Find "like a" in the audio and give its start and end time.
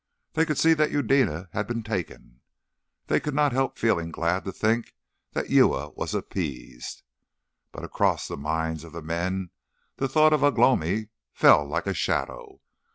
11.69-11.93